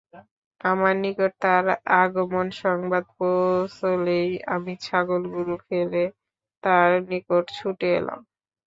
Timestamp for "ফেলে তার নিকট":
5.67-7.45